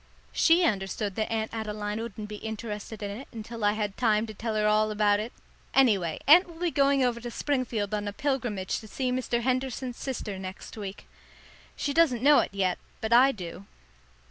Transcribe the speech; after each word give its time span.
She 0.33 0.63
understood 0.63 1.13
that 1.13 1.31
Aunt 1.31 1.53
Adeline 1.53 2.01
wouldn't 2.01 2.27
be 2.27 2.37
interested 2.37 3.03
in 3.03 3.11
it 3.11 3.27
until 3.31 3.63
I 3.63 3.73
had 3.73 3.95
time 3.97 4.25
to 4.25 4.33
tell 4.33 4.55
her 4.55 4.65
all 4.65 4.89
about 4.89 5.19
it. 5.19 5.31
Anyway, 5.75 6.17
Aunt 6.25 6.47
will 6.47 6.59
be 6.59 6.71
going 6.71 7.03
over 7.03 7.19
to 7.21 7.29
Springfield 7.29 7.93
on 7.93 8.07
a 8.07 8.11
pilgrimage 8.11 8.79
to 8.79 8.87
see 8.87 9.11
Mr. 9.11 9.41
Henderson's 9.41 9.97
sister 9.97 10.39
next 10.39 10.75
week. 10.75 11.07
She 11.75 11.93
doesn't 11.93 12.23
know 12.23 12.39
it 12.39 12.49
yet; 12.51 12.79
but 12.99 13.13
I 13.13 13.31
do. 13.31 13.67